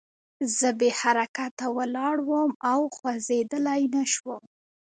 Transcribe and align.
زه 0.57 0.67
بې 0.79 0.89
حرکته 0.99 1.65
ولاړ 1.77 2.15
وم 2.29 2.51
او 2.71 2.79
خوځېدلی 2.95 3.81
نه 3.95 4.03
شوم 4.13 4.43